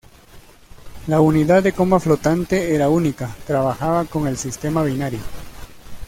[1.05, 5.19] La unidad de coma flotante era única, trabajaba con el sistema binario.